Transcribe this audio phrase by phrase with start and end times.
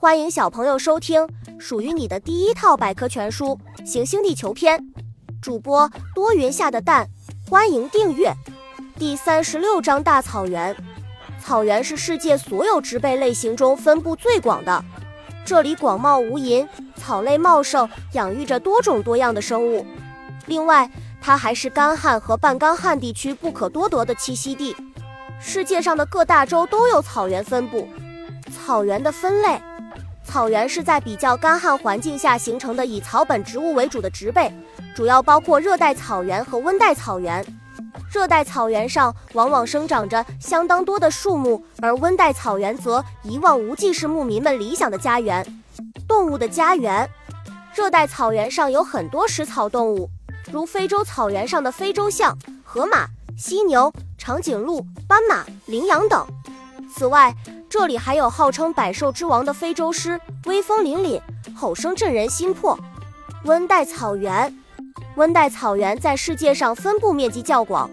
[0.00, 1.28] 欢迎小朋友收听
[1.58, 4.78] 属于你的第一套百科全书《行星地球篇》，
[5.42, 7.08] 主播多云下的蛋，
[7.50, 8.32] 欢迎订阅。
[8.96, 10.76] 第三十六章大草原。
[11.44, 14.84] 草原是世界所有植被类型中分布最广的，
[15.44, 19.84] 这里广袤无垠，草类茂盛，养育着多种多样的生物。
[20.46, 20.88] 另外，
[21.20, 24.76] 它还是干旱和半干旱地区不可多得的栖息地。
[25.40, 27.88] 世界上的各大洲都有草原分布。
[28.48, 29.60] 草原的分类。
[30.24, 34.52] 草原是在比较干旱环境下形成的以草本植物为主的植被，
[34.94, 37.44] 主要包括热带草原和温带草原。
[38.12, 45.44] 热带草原上往往生长着相当多的树木，而温带草原则一望无际，是牧民们理想的家园。
[46.06, 47.08] 动物的家园，
[47.74, 50.10] 热带草原上有很多食草动物，
[50.50, 56.26] 如非洲草原上的非洲象、河马、犀牛、长颈鹿、斑马、羚羊等。
[56.94, 57.34] 此外，
[57.70, 61.20] 这里还有号称百兽之王的非洲狮，威风凛凛，
[61.54, 62.78] 吼声震人心魄。
[63.44, 64.56] 温带草原，
[65.16, 67.90] 温带草原在世界上分布面积较广，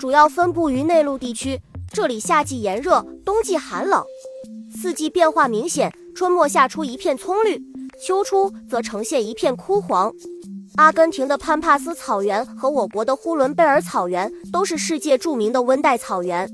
[0.00, 1.60] 主要分布于内陆地区。
[1.92, 4.04] 这里夏季炎热，冬季寒冷，
[4.74, 5.92] 四季变化明显。
[6.16, 7.62] 春末夏初一片葱绿，
[8.04, 10.12] 秋初则呈现一片枯黄。
[10.74, 16.48] 阿根廷的潘帕斯草原和我国的呼伦贝尔草原都是世界著名的温带草原。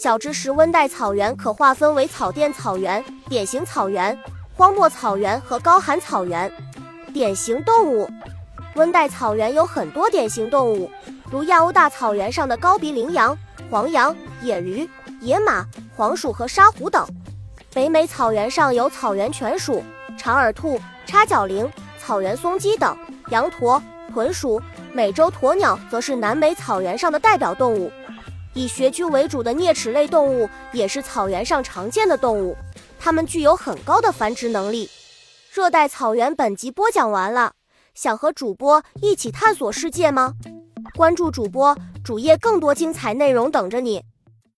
[0.00, 4.16] 小知识：温带草原可划分为草甸草原、典型草原、
[4.56, 6.48] 荒漠草原和高寒草原。
[7.12, 8.08] 典型动物：
[8.76, 10.88] 温带草原有很多典型动物，
[11.32, 13.36] 如亚欧大草原上的高鼻羚羊、
[13.68, 14.88] 黄羊、野驴、
[15.20, 17.04] 野马、黄鼠和沙狐等；
[17.74, 19.82] 北美草原上有草原犬鼠、
[20.16, 21.68] 长耳兔、叉角羚、
[21.98, 22.96] 草原松鸡等；
[23.30, 23.82] 羊驼、
[24.14, 24.62] 豚鼠、
[24.92, 27.90] 美洲鸵鸟则是南美草原上的代表动物。
[28.54, 32.56] 以穴居为主的啮齿类动物也是草原上常见的动物，
[32.98, 34.88] 它们具有很高的繁殖能力。
[35.52, 37.52] 热带草原本集播讲完了，
[37.94, 40.34] 想和主播一起探索世界吗？
[40.94, 44.02] 关注主播主页，更多精彩内容等着你。